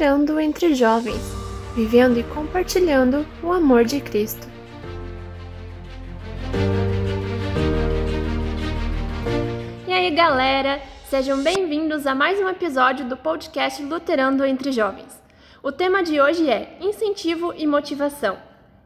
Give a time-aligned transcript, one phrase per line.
[0.00, 1.20] Luterando entre Jovens,
[1.76, 4.48] vivendo e compartilhando o amor de Cristo.
[9.86, 15.20] E aí, galera, sejam bem-vindos a mais um episódio do podcast Luterando entre Jovens.
[15.62, 18.38] O tema de hoje é incentivo e motivação.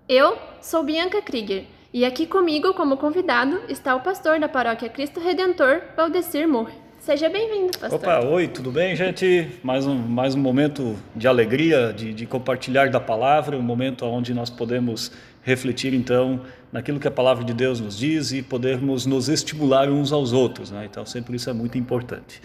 [0.09, 5.21] Eu sou Bianca Krieger e aqui comigo, como convidado, está o pastor da paróquia Cristo
[5.21, 6.84] Redentor, Valdecir Morre.
[7.05, 8.01] Seja bem-vindo, pastor.
[8.01, 9.61] Opa, oi, tudo bem, gente?
[9.63, 14.33] Mais um, mais um momento de alegria, de, de compartilhar da palavra, um momento onde
[14.33, 15.13] nós podemos
[15.43, 16.41] refletir, então,
[16.73, 20.71] naquilo que a palavra de Deus nos diz e podermos nos estimular uns aos outros,
[20.71, 20.87] né?
[20.91, 22.41] Então, sempre isso é muito importante.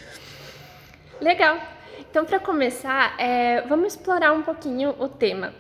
[1.21, 1.57] Legal.
[1.97, 5.53] Então, para começar, é, vamos explorar um pouquinho o tema.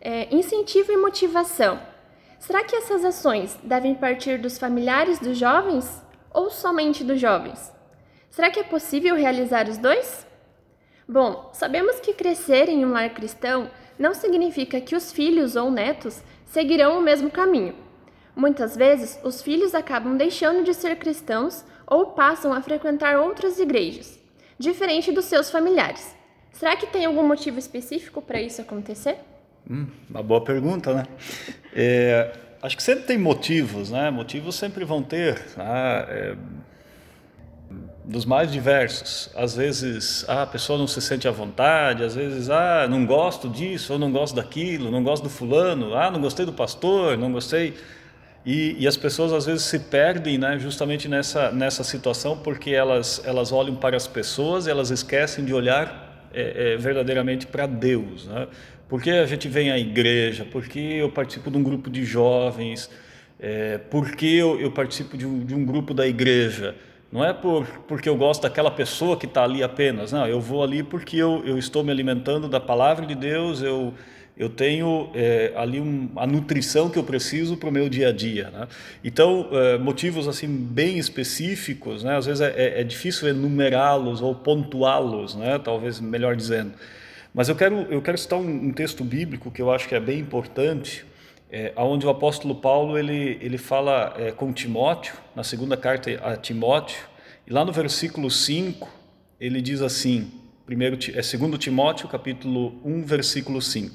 [0.00, 1.78] É, incentivo e motivação.
[2.40, 6.02] Será que essas ações devem partir dos familiares dos jovens
[6.34, 7.70] ou somente dos jovens?
[8.32, 10.26] Será que é possível realizar os dois?
[11.06, 16.22] Bom, sabemos que crescer em um lar cristão não significa que os filhos ou netos
[16.46, 17.74] seguirão o mesmo caminho.
[18.34, 24.18] Muitas vezes, os filhos acabam deixando de ser cristãos ou passam a frequentar outras igrejas,
[24.58, 26.16] diferente dos seus familiares.
[26.52, 29.18] Será que tem algum motivo específico para isso acontecer?
[29.70, 31.06] Hum, uma boa pergunta, né?
[31.74, 34.10] É, acho que sempre tem motivos, né?
[34.10, 35.38] Motivos sempre vão ter.
[35.54, 36.06] Né?
[36.08, 36.36] É,
[38.04, 39.30] dos mais diversos.
[39.34, 43.48] Às vezes ah, a pessoa não se sente à vontade, às vezes ah, não gosto
[43.48, 47.32] disso, ou não gosto daquilo, não gosto do fulano, ah, não gostei do pastor, não
[47.32, 47.74] gostei.
[48.44, 53.22] E, e as pessoas às vezes se perdem, né, justamente nessa nessa situação, porque elas
[53.24, 58.26] elas olham para as pessoas, e elas esquecem de olhar é, é, verdadeiramente para Deus,
[58.26, 58.48] né?
[58.88, 62.90] Porque a gente vem à igreja, porque eu participo de um grupo de jovens,
[63.40, 66.74] é, porque eu, eu participo de um, de um grupo da igreja.
[67.12, 70.12] Não é por, porque eu gosto daquela pessoa que está ali apenas.
[70.12, 73.92] Não, eu vou ali porque eu, eu estou me alimentando da palavra de Deus, eu,
[74.34, 78.12] eu tenho é, ali um, a nutrição que eu preciso para o meu dia a
[78.12, 78.48] dia.
[78.50, 78.66] Né?
[79.04, 82.16] Então, é, motivos assim bem específicos, né?
[82.16, 85.58] às vezes é, é, é difícil enumerá-los ou pontuá-los, né?
[85.62, 86.72] talvez melhor dizendo.
[87.34, 90.00] Mas eu quero, eu quero citar um, um texto bíblico que eu acho que é
[90.00, 91.04] bem importante,
[91.52, 96.34] é, onde o apóstolo Paulo ele, ele fala é, com Timóteo, na segunda carta a
[96.34, 97.04] Timóteo,
[97.46, 98.88] e lá no versículo 5,
[99.38, 100.32] ele diz assim,
[100.64, 103.94] primeiro, é 2 Timóteo, capítulo 1, versículo 5.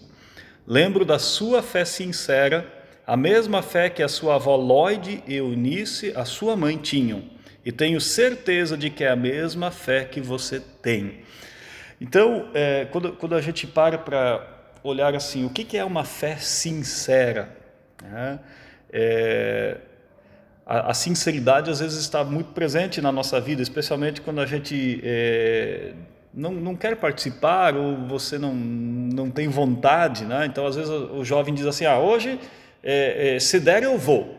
[0.67, 2.71] Lembro da sua fé sincera,
[3.07, 7.23] a mesma fé que a sua avó Lloyd e Eunice, a sua mãe, tinham,
[7.65, 11.21] e tenho certeza de que é a mesma fé que você tem.
[11.99, 16.35] Então, é, quando, quando a gente para para olhar assim, o que, é uma fé
[16.37, 17.49] sincera?
[18.03, 18.37] É,
[18.91, 19.77] é,
[20.65, 25.01] a, a, sinceridade às vezes está muito presente na nossa vida, especialmente quando a gente
[25.03, 25.93] é,
[26.33, 30.25] não, não quer participar ou você não, não tem vontade.
[30.25, 30.45] Né?
[30.45, 32.39] Então, às vezes, o, jovem diz assim: ah, hoje,
[32.83, 34.35] é, é, se der, eu vou.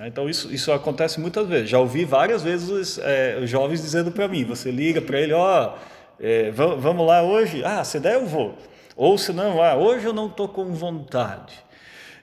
[0.00, 1.70] Então, isso, isso acontece muitas vezes.
[1.70, 5.74] Já ouvi várias vezes é, os jovens dizendo para mim: você liga para ele, ó,
[5.74, 7.62] oh, vamos lá hoje?
[7.64, 8.58] Ah, se der, eu vou.
[8.96, 11.64] Ou se não, ah, hoje eu não estou com vontade.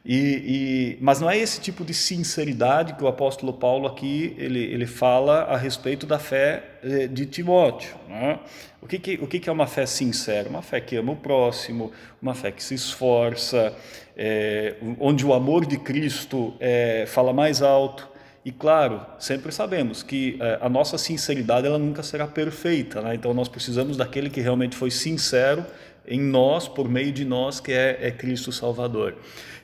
[0.04, 4.60] E, e, mas não é esse tipo de sinceridade que o apóstolo Paulo aqui ele,
[4.60, 7.96] ele fala a respeito da fé eh, de Timóteo.
[8.10, 8.40] Né?
[8.82, 10.50] O, que, que, o que, que é uma fé sincera?
[10.50, 13.76] Uma fé que ama o próximo, uma fé que se esforça,
[14.18, 18.10] é, onde o amor de Cristo é, fala mais alto.
[18.44, 23.14] E claro, sempre sabemos que a nossa sinceridade ela nunca será perfeita, né?
[23.14, 25.64] então nós precisamos daquele que realmente foi sincero
[26.08, 29.16] em nós, por meio de nós, que é, é Cristo Salvador.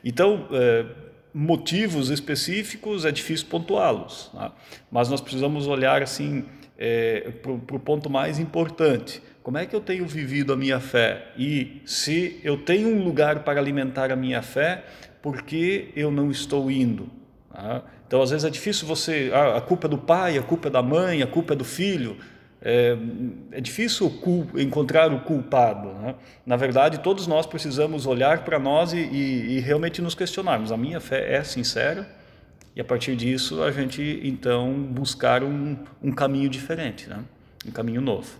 [0.04, 0.86] Então, é,
[1.34, 4.52] motivos específicos é difícil pontuá-los, né?
[4.92, 6.46] mas nós precisamos olhar assim
[6.78, 9.22] é, para o ponto mais importante.
[9.44, 11.28] Como é que eu tenho vivido a minha fé?
[11.38, 14.84] E se eu tenho um lugar para alimentar a minha fé,
[15.22, 17.10] por que eu não estou indo?
[17.50, 17.82] Tá?
[18.06, 19.32] Então, às vezes é difícil você.
[19.34, 21.64] Ah, a culpa é do pai, a culpa é da mãe, a culpa é do
[21.64, 22.18] filho.
[22.62, 22.98] É,
[23.52, 24.12] é difícil
[24.56, 25.90] encontrar o culpado.
[25.90, 26.16] Né?
[26.46, 30.72] Na verdade, todos nós precisamos olhar para nós e, e, e, realmente nos questionarmos.
[30.72, 32.08] A minha fé é sincera
[32.76, 37.24] e a partir disso a gente então buscar um, um caminho diferente, né?
[37.66, 38.40] um caminho novo.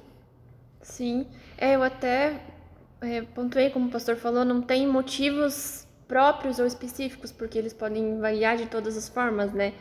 [0.82, 1.28] Sim,
[1.58, 2.40] é, eu até
[3.02, 8.20] é, pontuei, como o pastor falou, não tem motivos próprios ou específicos, porque eles podem
[8.20, 9.74] variar de todas as formas, né?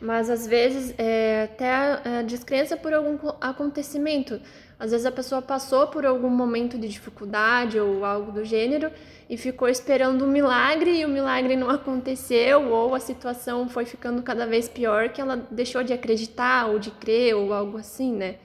[0.00, 4.40] Mas às vezes é, até a, a descrença por algum acontecimento.
[4.78, 8.92] Às vezes a pessoa passou por algum momento de dificuldade ou algo do gênero
[9.28, 14.22] e ficou esperando um milagre e o milagre não aconteceu ou a situação foi ficando
[14.22, 18.36] cada vez pior que ela deixou de acreditar ou de crer ou algo assim, né?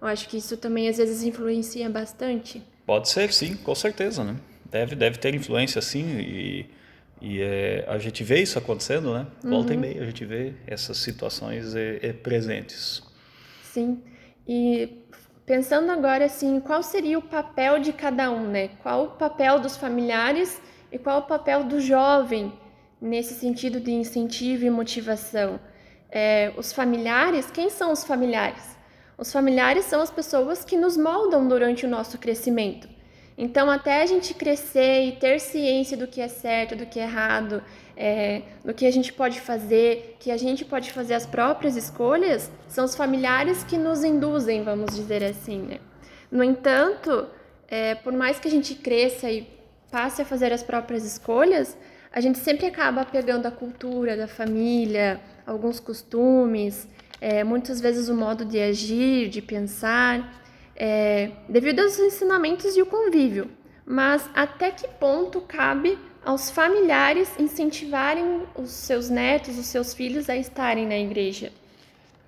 [0.00, 2.62] Eu acho que isso também às vezes influencia bastante.
[2.86, 4.36] Pode ser, sim, com certeza, né?
[4.70, 6.66] Deve, deve ter influência, sim, e,
[7.20, 9.26] e é, a gente vê isso acontecendo, né?
[9.42, 9.74] Volta uhum.
[9.74, 13.02] e meia a gente vê essas situações é, é, presentes.
[13.62, 14.02] Sim,
[14.46, 15.02] e
[15.44, 18.68] pensando agora, assim, qual seria o papel de cada um, né?
[18.82, 20.60] Qual o papel dos familiares
[20.92, 22.52] e qual o papel do jovem
[23.00, 25.58] nesse sentido de incentivo e motivação?
[26.10, 28.76] É, os familiares, quem são os familiares?
[29.18, 32.88] Os familiares são as pessoas que nos moldam durante o nosso crescimento.
[33.40, 37.04] Então, até a gente crescer e ter ciência do que é certo, do que é
[37.04, 37.62] errado,
[37.96, 42.50] é, do que a gente pode fazer, que a gente pode fazer as próprias escolhas,
[42.66, 45.58] são os familiares que nos induzem, vamos dizer assim.
[45.58, 45.78] Né?
[46.32, 47.28] No entanto,
[47.68, 49.48] é, por mais que a gente cresça e
[49.88, 51.76] passe a fazer as próprias escolhas,
[52.12, 56.88] a gente sempre acaba pegando a cultura da família, alguns costumes,
[57.20, 60.42] é, muitas vezes o modo de agir, de pensar,
[60.78, 63.50] é, devido aos ensinamentos e o convívio.
[63.84, 70.36] Mas até que ponto cabe aos familiares incentivarem os seus netos, os seus filhos a
[70.36, 71.50] estarem na igreja?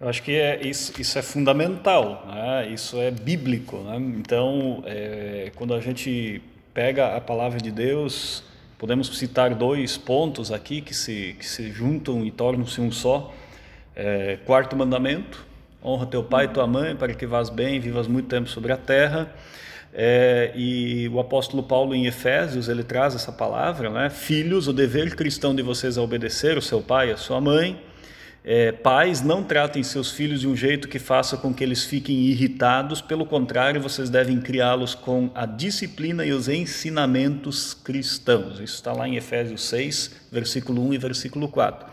[0.00, 2.69] Eu acho que é, isso, isso é fundamental, né?
[2.70, 3.76] isso é bíblico.
[3.79, 3.97] Né?
[4.19, 6.43] Então, é, quando a gente
[6.73, 8.43] pega a palavra de Deus,
[8.79, 13.32] podemos citar dois pontos aqui que se, que se juntam e tornam-se um só.
[13.94, 15.44] É, quarto mandamento,
[15.85, 18.77] honra teu pai e tua mãe para que vás bem vivas muito tempo sobre a
[18.77, 19.32] terra.
[19.93, 24.09] É, e o apóstolo Paulo em Efésios ele traz essa palavra, né?
[24.09, 27.81] Filhos, o dever cristão de vocês é obedecer o seu pai e a sua mãe.
[28.43, 32.17] É, pais, não tratem seus filhos de um jeito que faça com que eles fiquem
[32.17, 38.55] irritados, pelo contrário, vocês devem criá-los com a disciplina e os ensinamentos cristãos.
[38.55, 41.87] Isso está lá em Efésios 6, versículo 1 e versículo 4.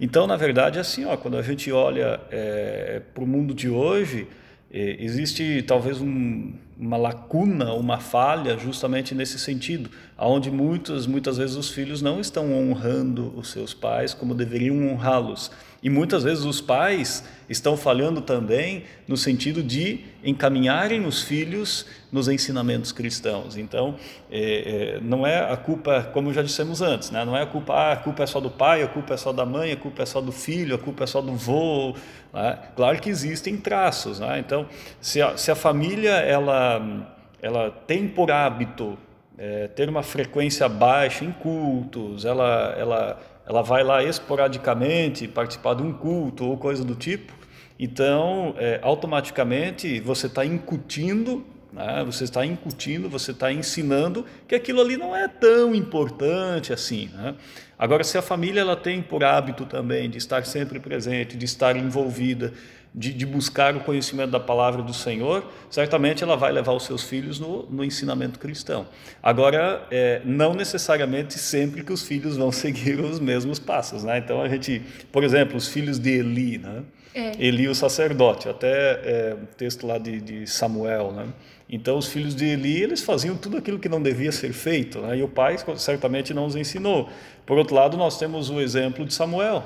[0.00, 3.68] Então, na verdade, é assim, ó, quando a gente olha é, para o mundo de
[3.68, 4.26] hoje,
[4.72, 9.88] é, existe talvez um, uma lacuna, uma falha justamente nesse sentido,
[10.18, 15.50] aonde muitas muitas vezes os filhos não estão honrando os seus pais como deveriam honrá-los.
[15.84, 22.26] E muitas vezes os pais estão falhando também no sentido de encaminharem os filhos nos
[22.26, 23.58] ensinamentos cristãos.
[23.58, 23.96] Então,
[24.30, 27.22] é, é, não é a culpa, como já dissemos antes, né?
[27.22, 29.30] não é a culpa, ah, a culpa é só do pai, a culpa é só
[29.30, 31.94] da mãe, a culpa é só do filho, a culpa é só do vô.
[32.32, 32.58] Né?
[32.74, 34.20] Claro que existem traços.
[34.20, 34.38] Né?
[34.38, 34.66] Então,
[35.02, 38.96] se a, se a família ela, ela tem por hábito
[39.36, 45.82] é, ter uma frequência baixa em cultos, ela, ela ela vai lá esporadicamente participar de
[45.82, 47.32] um culto ou coisa do tipo,
[47.78, 52.02] então é, automaticamente você está incutindo, né?
[52.06, 57.10] você está incutindo, você está ensinando que aquilo ali não é tão importante assim.
[57.12, 57.34] Né?
[57.78, 61.76] Agora, se a família ela tem por hábito também de estar sempre presente, de estar
[61.76, 62.52] envolvida,
[62.94, 67.02] de, de, buscar o conhecimento da palavra do Senhor, certamente ela vai levar os seus
[67.02, 68.86] filhos no, no ensinamento cristão.
[69.20, 74.04] Agora, é, não necessariamente sempre que os filhos vão seguir os mesmos passos.
[74.04, 74.18] Né?
[74.18, 74.80] Então, a gente,
[75.10, 76.82] por exemplo, os filhos de Eli, né?
[77.16, 77.32] É.
[77.38, 81.12] Eli, o sacerdote, até é, texto lá de, de Samuel.
[81.12, 81.28] Né?
[81.68, 85.18] Então, os filhos de Eli, eles faziam tudo aquilo que não devia ser feito, né?
[85.18, 87.08] e o pai certamente não os ensinou.
[87.46, 89.64] Por outro lado, nós temos o exemplo de Samuel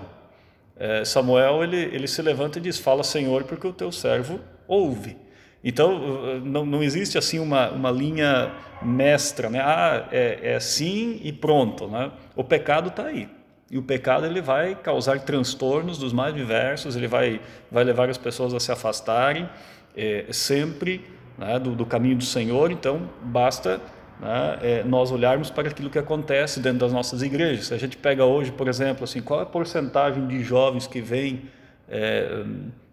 [0.78, 5.16] é, Samuel ele, ele se levanta e diz: Fala, Senhor, porque o teu servo ouve.
[5.62, 9.60] Então, não, não existe assim uma, uma linha mestra, né?
[9.60, 12.12] Ah, é, é assim e pronto, né?
[12.36, 13.28] O pecado está aí.
[13.70, 18.16] E o pecado ele vai causar transtornos dos mais diversos, ele vai, vai levar as
[18.16, 19.48] pessoas a se afastarem
[19.94, 21.04] é, sempre
[21.36, 22.70] né, do, do caminho do Senhor.
[22.70, 23.80] Então, basta
[24.20, 27.66] né, é, nós olharmos para aquilo que acontece dentro das nossas igrejas.
[27.66, 31.00] Se a gente pega hoje, por exemplo, assim, qual é a porcentagem de jovens que
[31.00, 31.42] vêm,
[31.88, 32.44] é,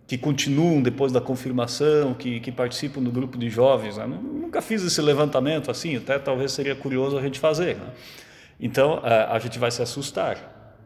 [0.08, 3.98] que continuam depois da confirmação, que, que participam do grupo de jovens?
[3.98, 4.06] Né?
[4.06, 7.76] Nunca fiz esse levantamento assim, até talvez seria curioso a gente fazer.
[7.76, 7.88] Né?
[8.60, 10.38] Então, a, a, gente vai se assustar,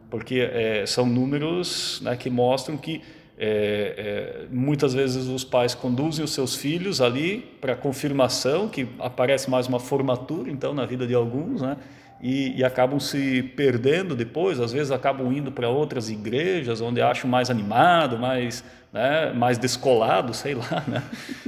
[0.08, 3.02] porque é, são números né, que mostram que
[3.42, 9.48] é, é, muitas vezes os pais conduzem os seus filhos ali para confirmação, que aparece
[9.48, 11.78] mais uma formatura então na vida de alguns, né?
[12.22, 17.30] E, e, acabam se perdendo depois, às vezes acabam indo para outras igrejas onde acham
[17.30, 18.62] mais animado, mais,
[18.92, 21.02] né, mais descolado, sei lá, né?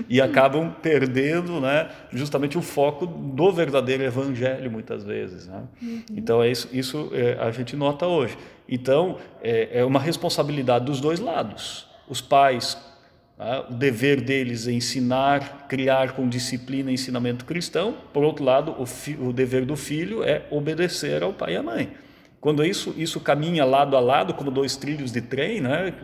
[0.08, 5.46] e acabam perdendo né, justamente o foco do verdadeiro evangelho muitas vezes.
[5.46, 5.62] Né?
[5.82, 6.02] Uhum.
[6.16, 8.38] Então é isso, isso é, a gente nota hoje.
[8.66, 11.86] Então é, é uma responsabilidade dos dois lados.
[12.08, 12.78] Os pais?
[13.70, 17.96] O dever deles é ensinar, criar com disciplina ensinamento cristão.
[18.12, 21.92] Por outro lado, o, o, dever do filho é obedecer ao pai e à mãe.
[22.40, 25.94] Quando isso, isso caminha lado a lado, como dois trilhos de trem, né?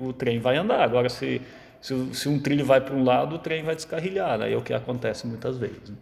[0.00, 0.82] o trem vai andar.
[0.82, 1.40] Agora, se,
[1.80, 4.38] se, se um trilho vai para um lado, o trem vai descarrilhar.
[4.38, 4.52] Né?
[4.52, 5.90] É o que acontece muitas vezes.
[5.90, 5.96] Né?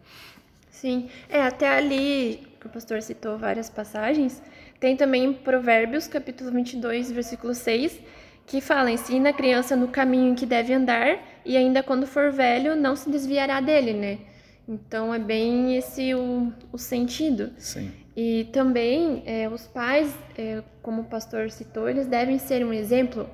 [0.71, 4.43] Sim, é até ali que o pastor citou várias passagens,
[4.81, 8.01] tem também Provérbios, capítulo 22, versículo 6,
[8.47, 12.33] que fala: ensina a criança no caminho em que deve andar e ainda quando for
[12.33, 14.19] velho não se desviará dele, né?
[14.67, 17.51] Então é bem esse o, o sentido.
[17.59, 17.91] Sim.
[18.17, 23.29] E também é, os pais, é, como o pastor citou, eles devem ser um exemplo,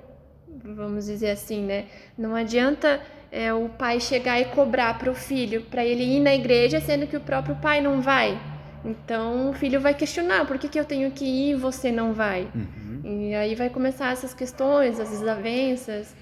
[0.64, 1.84] vamos dizer assim, né?
[2.16, 3.00] Não adianta
[3.30, 7.06] é, o pai chegar e cobrar para o filho para ele ir na igreja, sendo
[7.06, 8.40] que o próprio pai não vai.
[8.84, 12.14] Então o filho vai questionar por que, que eu tenho que ir e você não
[12.14, 12.48] vai.
[12.54, 12.89] Uhum.
[13.04, 16.14] E aí vai começar essas questões, as desavenças.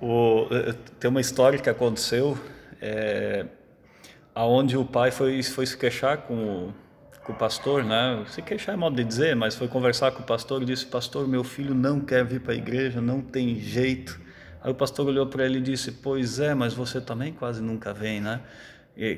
[0.00, 2.38] O, eh, tem uma história que aconteceu
[2.80, 3.46] é,
[4.34, 6.74] aonde o pai foi, foi se queixar com o,
[7.24, 8.24] com o pastor, né?
[8.28, 11.26] Se queixar é modo de dizer, mas foi conversar com o pastor e disse: Pastor,
[11.26, 14.20] meu filho não quer vir para a igreja, não tem jeito.
[14.62, 17.92] Aí o pastor olhou para ele e disse: Pois é, mas você também quase nunca
[17.92, 18.40] vem, né?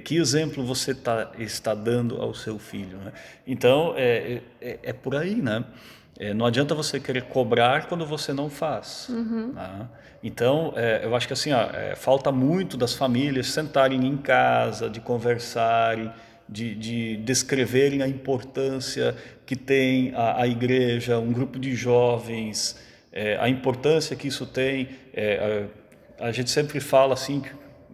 [0.04, 2.98] Que exemplo você tá, está dando ao seu filho?
[2.98, 3.12] Né?
[3.46, 5.64] Então, é, é, é, por aí, né?
[6.20, 9.08] É, não adianta você querer cobrar quando você não faz.
[9.08, 9.54] Uhum.
[9.54, 9.88] Né?
[10.22, 14.90] Então, é, eu acho que assim, ó, é, falta muito das famílias sentarem em casa,
[14.90, 16.12] de conversarem,
[16.46, 22.78] de, de descreverem a importância que tem a, a igreja, um grupo de jovens,
[23.10, 24.90] é, a importância que isso tem.
[26.18, 27.42] A, a, gente sempre fala assim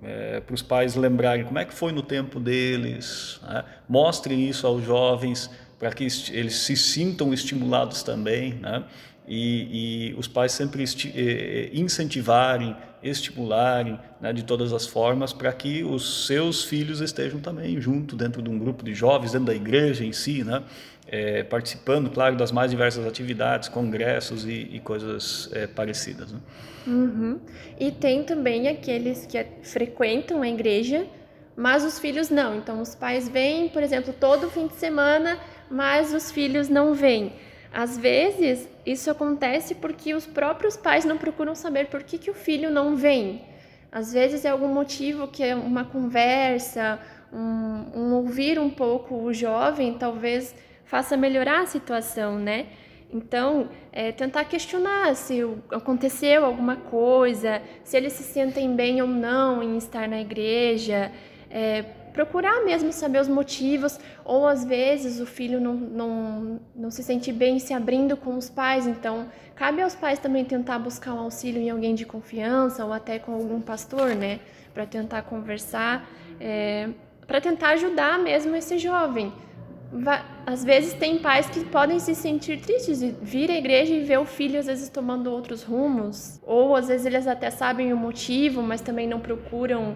[0.03, 3.65] é, para os pais lembrarem como é que foi no tempo deles, né?
[3.89, 8.85] mostrem isso aos jovens para que eles se sintam estimulados também, né?
[9.29, 10.85] e, e, os pais sempre
[11.73, 18.17] incentivarem, estimularem né, de todas as formas para que os seus filhos estejam também junto
[18.17, 20.63] dentro de um grupo de jovens, dentro da igreja em si, né?
[21.09, 26.33] É, participando, claro, das mais diversas atividades, congressos e, e coisas é, parecidas.
[26.33, 26.41] Né?
[26.85, 27.39] Uhum.
[27.79, 31.07] E tem também aqueles que frequentam a igreja,
[31.57, 32.57] mas os filhos não.
[32.57, 35.39] Então, os pais vêm, por exemplo, todo fim de semana,
[35.71, 37.33] mas os filhos não vêm.
[37.73, 42.35] Às vezes, isso acontece porque os próprios pais não procuram saber por que, que o
[42.35, 43.43] filho não vem.
[43.93, 46.99] Às vezes é algum motivo que é uma conversa,
[47.33, 50.55] um, um ouvir um pouco o jovem, talvez
[50.85, 52.67] faça melhorar a situação, né?
[53.13, 59.63] Então, é, tentar questionar se aconteceu alguma coisa, se eles se sentem bem ou não
[59.63, 61.13] em estar na igreja,
[61.51, 61.85] é,
[62.17, 67.31] procurar mesmo saber os motivos, ou às vezes o filho não, não, não se sente
[67.31, 71.61] bem se abrindo com os pais, então cabe aos pais também tentar buscar um auxílio
[71.61, 74.41] em alguém de confiança ou até com algum pastor, né,
[74.73, 76.09] para tentar conversar,
[76.41, 76.89] é,
[77.27, 79.31] para tentar ajudar mesmo esse jovem.
[80.47, 84.19] Às vezes tem pais que podem se sentir tristes de vir à igreja e ver
[84.19, 88.63] o filho às vezes tomando outros rumos, ou às vezes eles até sabem o motivo,
[88.63, 89.95] mas também não procuram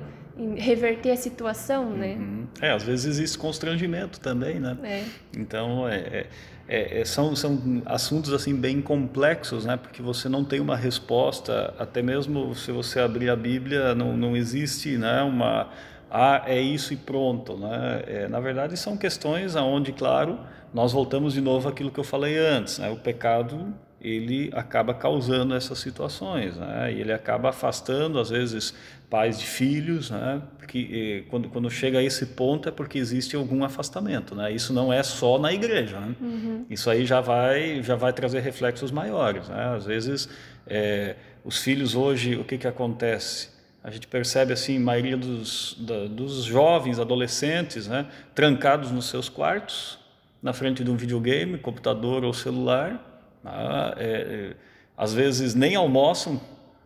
[0.56, 2.16] reverter a situação, né?
[2.18, 2.46] Uhum.
[2.60, 4.76] É, às vezes existe constrangimento também, né?
[4.82, 5.04] É.
[5.36, 6.26] Então, é, é,
[6.68, 9.76] é, é, são, são assuntos assim bem complexos, né?
[9.76, 14.36] Porque você não tem uma resposta, até mesmo se você abrir a Bíblia, não, não
[14.36, 15.22] existe, né?
[15.22, 15.68] Uma
[16.10, 17.56] ah, é isso e pronto.
[17.56, 18.02] Né?
[18.06, 20.40] É, na verdade, são questões aonde, claro,
[20.74, 22.78] nós voltamos de novo àquilo que eu falei antes.
[22.78, 22.90] Né?
[22.90, 26.92] O pecado ele acaba causando essas situações, né?
[26.92, 28.74] E ele acaba afastando, às vezes,
[29.10, 30.40] pais de filhos, né?
[30.58, 34.50] Porque quando, quando chega a esse ponto é porque existe algum afastamento, né?
[34.52, 36.14] Isso não é só na igreja, né?
[36.20, 36.66] Uhum.
[36.70, 39.74] Isso aí já vai já vai trazer reflexos maiores, né?
[39.76, 40.28] Às vezes,
[40.66, 43.60] é, os filhos hoje, o que que acontece?
[43.82, 49.28] A gente percebe assim, a maioria dos, da, dos jovens, adolescentes, né, trancados nos seus
[49.28, 49.98] quartos,
[50.42, 53.06] na frente de um videogame, computador ou celular.
[53.42, 53.52] Né,
[53.96, 54.56] é, é,
[54.96, 56.40] às vezes nem almoçam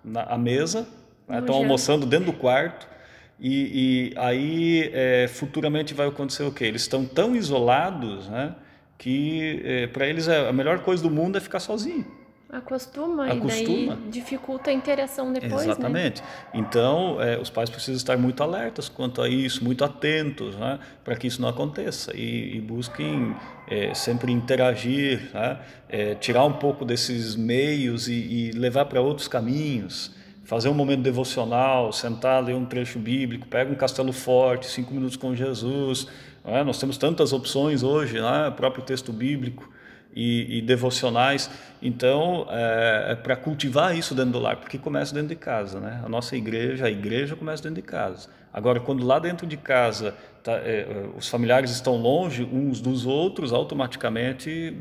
[0.04, 0.86] na à mesa,
[1.28, 2.86] né, estão almoçando dentro do quarto.
[3.38, 6.64] E, e aí é, futuramente vai acontecer o quê?
[6.64, 8.54] Eles estão tão isolados né,
[8.96, 12.06] que é, para eles a melhor coisa do mundo é ficar sozinho.
[12.54, 13.52] Acostuma, Acostuma.
[13.52, 15.72] e daí dificulta a interação depois, né?
[15.72, 16.22] Exatamente.
[16.22, 16.28] Né?
[16.54, 21.16] Então, é, os pais precisam estar muito alertas quanto a isso, muito atentos, né, para
[21.16, 23.34] que isso não aconteça e, e busquem
[23.68, 25.58] é, sempre interagir, né,
[25.88, 31.02] é, tirar um pouco desses meios e, e levar para outros caminhos, fazer um momento
[31.02, 36.06] devocional, sentar, ler um trecho bíblico, pega um castelo forte, cinco minutos com Jesus.
[36.44, 39.74] Né, nós temos tantas opções hoje, né, próprio texto bíblico
[40.14, 41.50] e, e devocionais.
[41.82, 46.00] Então, é, é para cultivar isso dentro do lar, porque começa dentro de casa, né?
[46.04, 48.28] A nossa igreja, a igreja começa dentro de casa.
[48.52, 53.52] Agora, quando lá dentro de casa tá, é, os familiares estão longe uns dos outros,
[53.52, 54.76] automaticamente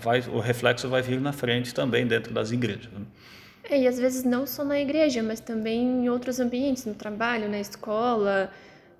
[0.00, 2.92] vai, o reflexo vai vir na frente também dentro das igrejas.
[2.92, 3.06] Né?
[3.68, 7.48] É, e às vezes não só na igreja, mas também em outros ambientes, no trabalho,
[7.48, 8.50] na escola,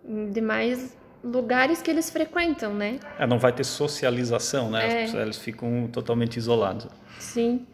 [0.04, 3.00] em demais lugares que eles frequentam, né?
[3.18, 5.04] É, não vai ter socialização, né?
[5.04, 5.22] É.
[5.22, 6.88] Eles ficam totalmente isolados.
[7.18, 7.66] Sim.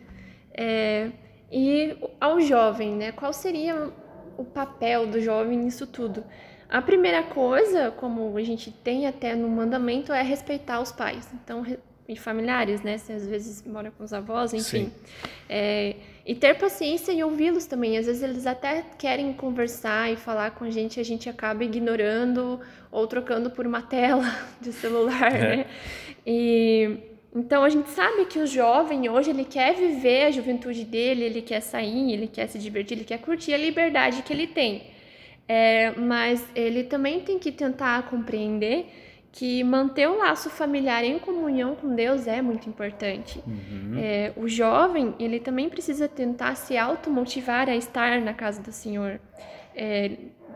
[0.55, 1.11] É,
[1.51, 3.13] e ao jovem, né?
[3.13, 3.91] Qual seria
[4.37, 6.25] o papel do jovem nisso tudo?
[6.69, 11.29] A primeira coisa, como a gente tem até no mandamento, é respeitar os pais.
[11.35, 11.65] Então,
[12.09, 12.99] e familiares, né?
[12.99, 14.91] Se às vezes mora com os avós, enfim.
[15.49, 17.99] É, e ter paciência e ouvi-los também.
[17.99, 22.61] Às vezes eles até querem conversar e falar com a gente, a gente acaba ignorando
[22.91, 24.25] ou trocando por uma tela
[24.61, 25.57] de celular, é.
[25.57, 25.67] né?
[26.27, 26.99] E
[27.35, 31.43] então a gente sabe que o jovem hoje ele quer viver a juventude dele, ele
[31.43, 34.83] quer sair, ele quer se divertir, ele quer curtir a liberdade que ele tem.
[35.49, 38.87] É, mas ele também tem que tentar compreender
[39.33, 43.43] que manter o laço familiar em comunhão com Deus é muito importante.
[43.47, 43.99] Uhum.
[43.99, 49.19] É, o jovem, ele também precisa tentar se automotivar a estar na casa do Senhor.
[49.75, 50.11] É,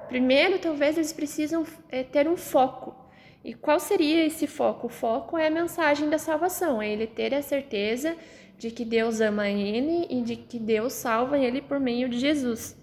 [0.09, 2.95] primeiro, talvez eles precisam é, ter um foco.
[3.43, 4.89] E qual seria esse foco?
[4.89, 8.15] O foco é a mensagem da salvação, é ele ter a certeza
[8.59, 12.77] de que Deus ama ele e de que Deus salva ele por meio de Jesus.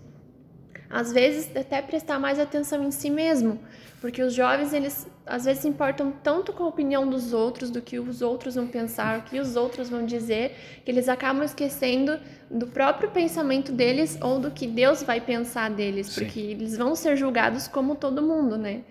[0.94, 3.60] Às vezes, até prestar mais atenção em si mesmo,
[4.00, 7.82] porque os jovens, eles às vezes se importam tanto com a opinião dos outros, do
[7.82, 12.20] que os outros vão pensar, o que os outros vão dizer, que eles acabam esquecendo
[12.52, 16.26] do próprio pensamento deles ou do que Deus vai pensar deles, Sim.
[16.26, 18.84] porque eles vão ser julgados como todo mundo, né?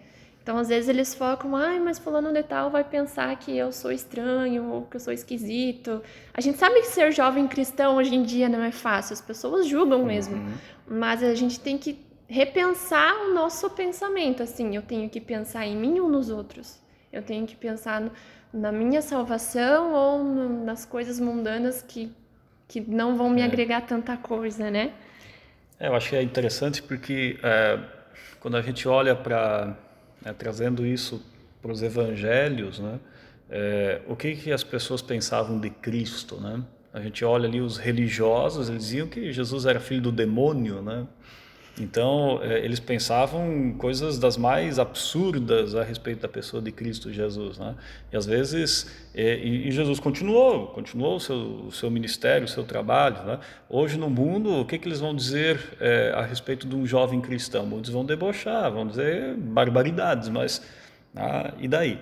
[0.42, 3.92] Então, às vezes eles focam, ai, mas fulano de tal vai pensar que eu sou
[3.92, 6.02] estranho ou que eu sou esquisito.
[6.35, 9.68] A gente sabe que ser jovem cristão hoje em dia não é fácil, as pessoas
[9.68, 10.35] julgam mesmo.
[10.35, 10.52] Uhum.
[10.92, 14.42] Mas a gente tem que repensar o nosso pensamento.
[14.42, 16.78] Assim, eu tenho que pensar em mim ou nos outros.
[17.11, 18.12] Eu tenho que pensar no,
[18.52, 22.12] na minha salvação ou no, nas coisas mundanas que,
[22.68, 23.44] que não vão me é.
[23.44, 24.92] agregar tanta coisa, né?
[25.81, 27.78] É, eu acho que é interessante porque é,
[28.38, 29.74] quando a gente olha para
[30.22, 31.24] né, trazendo isso
[31.62, 33.00] para os evangelhos, né,
[33.48, 36.62] é, o que que as pessoas pensavam de Cristo, né?
[36.92, 41.07] A gente olha ali os religiosos, eles diziam que Jesus era filho do demônio, né?
[41.81, 47.59] Então, é, eles pensavam coisas das mais absurdas a respeito da pessoa de Cristo Jesus,
[47.59, 47.74] né?
[48.12, 52.62] E às vezes, é, e, Jesus continuou, continuou o seu, o seu ministério, o seu
[52.62, 53.38] trabalho, né?
[53.70, 57.22] Hoje no mundo, o que, que eles vão dizer é, a respeito de um jovem
[57.22, 57.64] cristão?
[57.64, 60.62] Muitos vão debochar, vão dizer barbaridades, mas
[61.16, 61.98] ah, e daí?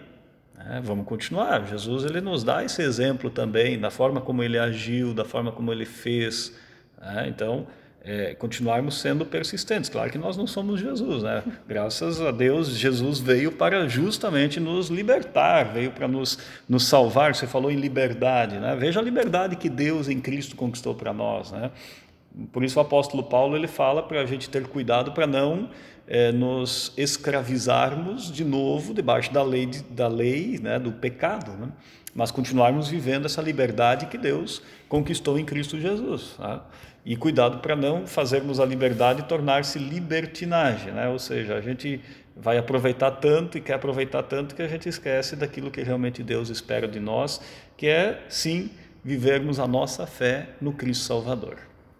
[0.68, 1.66] É, vamos continuar.
[1.66, 5.72] Jesus ele nos dá esse exemplo também da forma como ele agiu, da forma como
[5.72, 6.54] ele fez.
[7.00, 7.26] Né?
[7.28, 7.66] Então
[8.02, 9.90] é, continuarmos sendo persistentes.
[9.90, 11.42] Claro que nós não somos Jesus, né?
[11.68, 17.34] Graças a Deus, Jesus veio para justamente nos libertar, veio para nos, nos salvar.
[17.34, 18.74] Você falou em liberdade, né?
[18.78, 21.70] Veja a liberdade que Deus em Cristo conquistou para nós, né?
[22.52, 25.68] Por isso o apóstolo Paulo ele fala para a gente ter cuidado para não
[26.10, 31.68] é, nos escravizarmos de novo debaixo da lei, da lei né, do pecado, né?
[32.12, 36.34] mas continuarmos vivendo essa liberdade que Deus conquistou em Cristo Jesus.
[36.36, 36.66] Tá?
[37.06, 41.08] E cuidado para não fazermos a liberdade tornar-se libertinagem, né?
[41.08, 42.00] ou seja, a gente
[42.36, 46.48] vai aproveitar tanto e quer aproveitar tanto que a gente esquece daquilo que realmente Deus
[46.48, 47.40] espera de nós,
[47.76, 48.68] que é, sim,
[49.04, 51.58] vivermos a nossa fé no Cristo Salvador.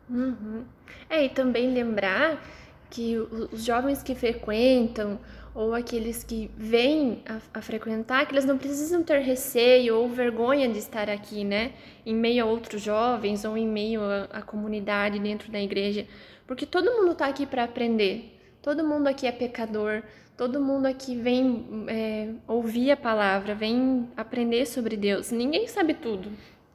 [0.09, 0.64] Uhum.
[1.09, 2.42] É, e também lembrar
[2.90, 5.18] que os jovens que frequentam
[5.55, 10.68] ou aqueles que vêm a, a, frequentar, que eles não precisam ter receio ou vergonha
[10.68, 11.72] de estar aqui, né?
[12.05, 14.00] Em meio a outros jovens ou em meio
[14.31, 16.07] à comunidade dentro da igreja,
[16.46, 18.37] porque todo mundo está aqui para aprender.
[18.62, 20.03] Todo mundo aqui é pecador.
[20.37, 25.31] Todo mundo aqui vem é, ouvir a palavra, vem aprender sobre Deus.
[25.31, 26.31] Ninguém sabe tudo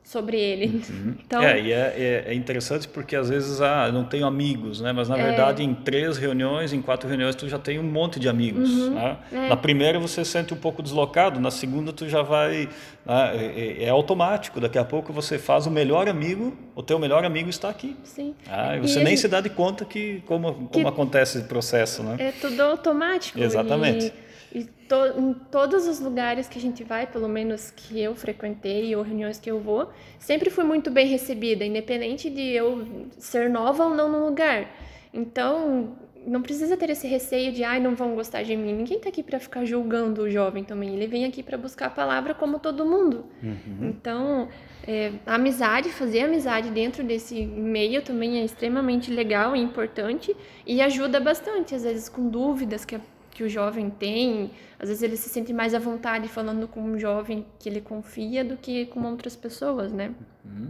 [0.05, 0.81] sobre ele.
[0.89, 1.15] Uhum.
[1.25, 4.93] Então, é, e é, é, é, interessante porque às vezes ah, não tenho amigos, né?
[4.93, 5.23] Mas na é.
[5.23, 8.69] verdade em três reuniões, em quatro reuniões tu já tem um monte de amigos.
[8.69, 8.91] Uhum.
[8.91, 9.17] Né?
[9.33, 9.49] É.
[9.49, 12.69] Na primeira você se sente um pouco deslocado, na segunda tu já vai
[13.05, 13.53] né?
[13.55, 14.59] É, é, automático.
[14.59, 17.95] Daqui a pouco você faz o melhor amigo, o teu melhor amigo está aqui.
[18.03, 18.35] Sim.
[18.47, 19.21] Ah, e você e nem gente...
[19.21, 22.15] se dá de conta que como, como que acontece esse processo, né?
[22.19, 23.39] É tudo automático.
[23.39, 24.07] Exatamente.
[24.07, 24.24] E
[24.55, 28.95] e to, em todos os lugares que a gente vai, pelo menos que eu frequentei
[28.95, 32.87] ou reuniões que eu vou, sempre fui muito bem recebida, independente de eu
[33.19, 34.71] ser nova ou não no lugar.
[35.13, 38.73] Então, não precisa ter esse receio de, ai, não vão gostar de mim.
[38.73, 40.95] Ninguém está aqui para ficar julgando o jovem também.
[40.95, 43.25] Ele vem aqui para buscar a palavra como todo mundo.
[43.43, 43.89] Uhum.
[43.89, 44.47] Então,
[44.87, 50.33] é, a amizade, fazer amizade dentro desse meio também é extremamente legal e importante
[50.65, 53.01] e ajuda bastante, às vezes com dúvidas que a
[53.35, 54.49] que o jovem tem.
[54.79, 58.45] Às vezes ele se sente mais à vontade falando com um jovem que ele confia
[58.45, 60.15] do que com outras pessoas, né?
[60.43, 60.69] Uhum.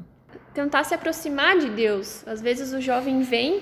[0.54, 2.28] Tentar se aproximar de Deus.
[2.28, 3.62] Às vezes o jovem vem,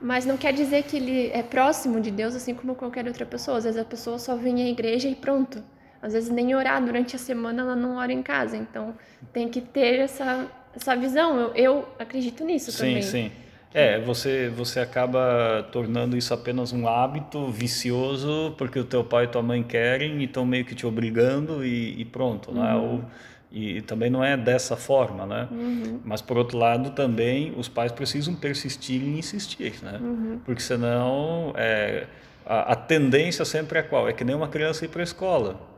[0.00, 3.56] Mas não quer dizer que ele é próximo de Deus assim como qualquer outra pessoa.
[3.56, 5.64] Às vezes a pessoa só vem à igreja e pronto.
[6.02, 8.56] Às vezes nem orar durante a semana ela não ora em casa.
[8.58, 8.94] Então
[9.32, 11.38] tem que ter essa, essa visão.
[11.38, 13.02] Eu, eu acredito nisso sim, também.
[13.02, 13.43] Sim, sim.
[13.74, 19.26] É, você, você acaba tornando isso apenas um hábito vicioso porque o teu pai e
[19.26, 22.60] tua mãe querem e estão meio que te obrigando e, e pronto, né?
[22.60, 22.66] uhum.
[22.66, 22.92] né?
[22.92, 23.04] Ou,
[23.50, 25.48] e também não é dessa forma, né?
[25.50, 26.00] Uhum.
[26.04, 29.98] Mas por outro lado também os pais precisam persistir e insistir, né?
[30.00, 30.40] Uhum.
[30.44, 32.06] Porque senão é,
[32.46, 34.08] a, a, tendência sempre é qual?
[34.08, 35.73] É que nem uma criança ir para a escola.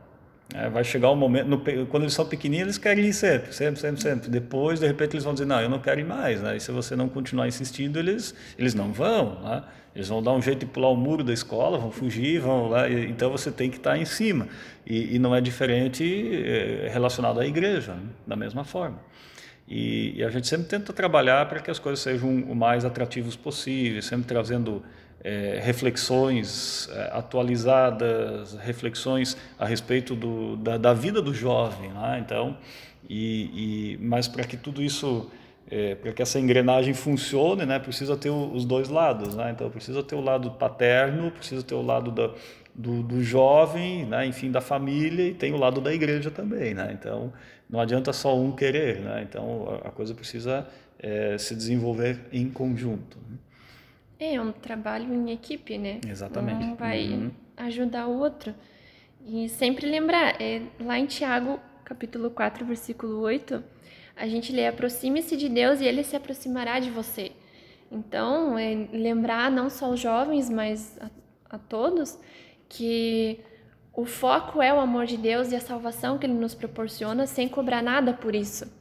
[0.53, 3.79] É, vai chegar um momento, no, quando eles são pequeninos, eles querem ir sempre, sempre,
[3.81, 4.29] sempre, sempre.
[4.29, 6.41] Depois, de repente, eles vão dizer, não, eu não quero ir mais.
[6.41, 6.55] Né?
[6.55, 9.41] E se você não continuar insistindo, eles, eles não vão.
[9.41, 9.63] Né?
[9.93, 12.89] Eles vão dar um jeito de pular o muro da escola, vão fugir, vão lá.
[12.89, 14.47] Então, você tem que estar em cima.
[14.85, 16.03] E, e não é diferente
[16.45, 18.03] é, relacionado à igreja, né?
[18.25, 18.99] da mesma forma.
[19.67, 23.35] E, e, a gente sempre tenta trabalhar para que as coisas sejam o mais atrativos
[23.35, 24.81] possível, sempre trazendo
[25.21, 32.23] é, reflexões é, atualizadas, reflexões a respeito do, da, da, vida do jovem, né?
[32.23, 32.57] então,
[33.09, 35.29] e, e mas para que tudo isso,
[35.69, 39.51] é, para que essa engrenagem funcione, né, precisa ter os dois lados, né?
[39.53, 42.31] então precisa ter o lado paterno, precisa ter o lado da,
[42.73, 46.95] do, do jovem, né, enfim, da família e tem o lado da igreja também, né?
[46.97, 47.33] Então
[47.69, 49.25] não adianta só um querer, né?
[49.27, 50.67] Então a, coisa precisa
[50.99, 53.17] é, se desenvolver em conjunto.
[53.29, 53.37] Né?
[54.19, 55.99] É um trabalho em equipe, né?
[56.07, 56.63] Exatamente.
[56.63, 57.31] Um vai uhum.
[57.57, 58.53] ajudar o outro.
[59.25, 63.63] E sempre lembrar, é, lá em Tiago, capítulo 4, versículo 8,
[64.15, 67.33] a gente lê: aproxime-se de Deus e ele se aproximará de você.
[67.91, 71.09] Então, é lembrar não só os jovens, mas a,
[71.49, 72.19] a todos,
[72.67, 73.39] que
[73.97, 77.49] o foco é o amor de Deus e a salvação que ele nos proporciona sem
[77.49, 78.71] cobrar nada por isso.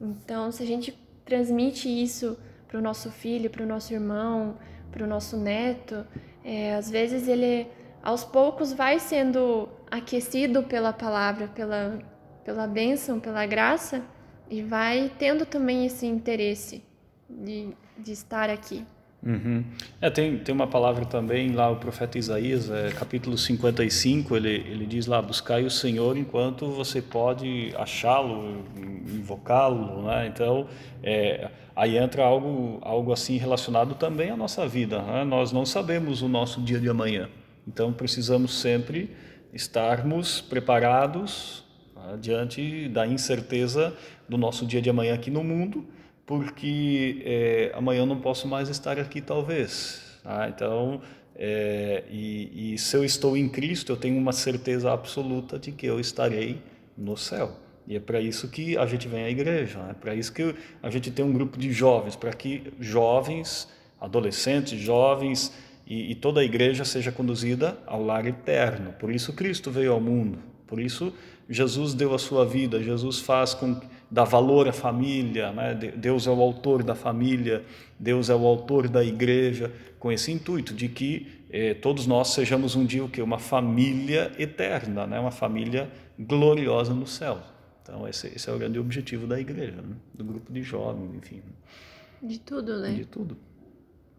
[0.00, 4.56] Então, se a gente transmite isso para o nosso filho, para o nosso irmão,
[4.90, 6.06] para o nosso neto,
[6.42, 7.66] é, às vezes ele
[8.02, 11.98] aos poucos vai sendo aquecido pela palavra, pela,
[12.42, 14.02] pela bênção, pela graça
[14.48, 16.82] e vai tendo também esse interesse
[17.28, 18.86] de, de estar aqui.
[19.24, 19.62] Uhum.
[20.00, 24.84] É, tem, tem uma palavra também lá, o profeta Isaías, é, capítulo 55, ele, ele
[24.84, 28.64] diz lá: Buscai o Senhor enquanto você pode achá-lo,
[29.06, 30.02] invocá-lo.
[30.02, 30.26] Né?
[30.26, 30.66] Então,
[31.04, 35.00] é, aí entra algo, algo assim relacionado também à nossa vida.
[35.00, 35.22] Né?
[35.22, 37.28] Nós não sabemos o nosso dia de amanhã,
[37.66, 39.08] então precisamos sempre
[39.52, 43.96] estarmos preparados né, diante da incerteza
[44.28, 45.86] do nosso dia de amanhã aqui no mundo
[46.32, 50.00] porque é, amanhã eu não posso mais estar aqui, talvez.
[50.22, 50.48] Tá?
[50.48, 51.02] Então,
[51.36, 55.84] é, e, e, se eu estou em Cristo, eu tenho uma certeza absoluta de que
[55.84, 56.62] eu estarei
[56.96, 57.54] no céu.
[57.86, 60.88] E é para isso que a gente vem à igreja, é para isso que a
[60.88, 63.68] gente tem um grupo de jovens, para que jovens,
[64.00, 65.52] adolescentes, jovens
[65.86, 68.94] e, e toda a igreja seja conduzida ao lar eterno.
[68.94, 71.12] Por isso Cristo veio ao mundo, por isso
[71.46, 73.78] Jesus deu a sua vida, Jesus faz com
[74.12, 75.74] dá valor à família, né?
[75.74, 77.64] Deus é o autor da família,
[77.98, 82.76] Deus é o autor da igreja, com esse intuito de que eh, todos nós sejamos
[82.76, 85.18] um dia o que uma família eterna, né?
[85.18, 87.38] Uma família gloriosa no céu.
[87.82, 89.96] Então esse, esse é o grande objetivo da igreja, né?
[90.12, 91.42] do grupo de jovens, enfim.
[92.22, 92.92] De tudo, né?
[92.92, 93.38] De tudo.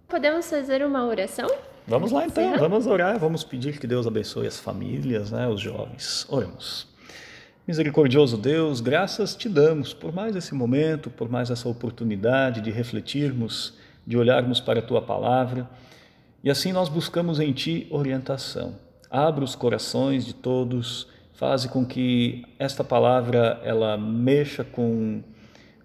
[0.07, 1.47] Podemos fazer uma oração?
[1.87, 6.25] Vamos lá então, vamos orar, vamos pedir que Deus abençoe as famílias, né, os jovens.
[6.29, 6.92] Oremos.
[7.65, 13.75] Misericordioso Deus, graças te damos por mais esse momento, por mais essa oportunidade de refletirmos,
[14.05, 15.69] de olharmos para a tua palavra.
[16.43, 18.75] E assim nós buscamos em ti orientação.
[19.09, 25.23] Abra os corações de todos, faze com que esta palavra ela mexa com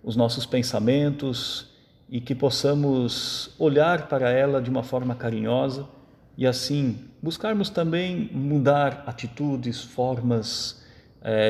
[0.02, 1.68] os nossos pensamentos
[2.10, 5.86] e que possamos olhar para ela de uma forma carinhosa
[6.36, 10.87] e assim buscarmos também mudar atitudes, formas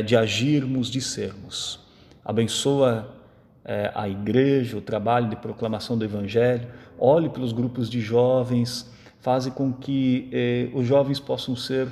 [0.06, 1.80] de agirmos, de sermos.
[2.24, 3.14] Abençoa
[3.68, 6.66] é, a igreja, o trabalho de proclamação do Evangelho,
[6.98, 11.86] olhe pelos grupos de jovens, faze com que é, os jovens possam ser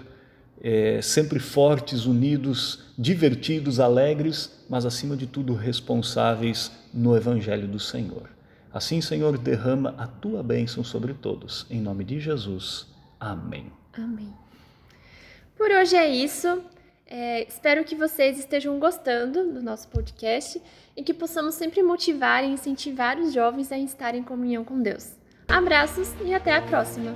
[0.62, 8.30] é, sempre fortes, unidos, divertidos, alegres, mas acima de tudo responsáveis no Evangelho do Senhor.
[8.72, 11.66] Assim, Senhor, derrama a tua bênção sobre todos.
[11.70, 12.86] Em nome de Jesus.
[13.20, 13.70] Amém.
[13.92, 14.32] Amém.
[15.56, 16.62] Por hoje é isso.
[17.08, 20.60] É, espero que vocês estejam gostando do nosso podcast
[20.96, 25.12] e que possamos sempre motivar e incentivar os jovens a estar em comunhão com Deus.
[25.46, 27.14] Abraços e até a próxima!